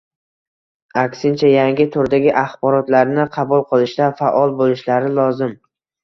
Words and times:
aksincha 1.01 1.49
yangi 1.49 1.85
turdagi 1.95 2.31
axborotlarni 2.41 3.25
qabul 3.35 3.61
qilishda 3.73 4.07
faol 4.23 4.55
boʻlishlari 4.63 5.13
lozim. 5.19 5.53